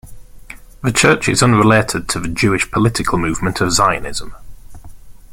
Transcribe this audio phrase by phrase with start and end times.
[0.81, 4.33] The church is unrelated to the Jewish political movement of Zionism.